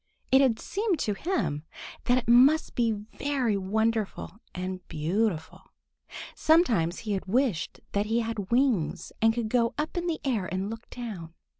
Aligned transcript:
It 0.31 0.41
had 0.41 0.57
seemed 0.59 0.97
to 1.01 1.13
him 1.13 1.61
that 2.05 2.17
it 2.17 2.27
must 2.27 2.73
be 2.73 2.89
very 2.91 3.55
wonderful 3.55 4.39
and 4.55 4.81
beautiful. 4.87 5.61
Sometimes 6.33 6.97
he 7.01 7.11
had 7.11 7.27
wished 7.27 7.81
that 7.91 8.07
he 8.07 8.21
had 8.21 8.49
wings 8.49 9.11
and 9.21 9.31
could 9.31 9.47
go 9.49 9.75
up 9.77 9.95
in 9.95 10.07
the 10.07 10.19
air 10.25 10.47
and 10.51 10.71
look 10.71 10.89
down. 10.89 11.35